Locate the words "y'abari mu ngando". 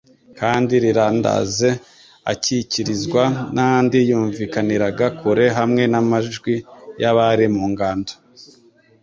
7.01-8.13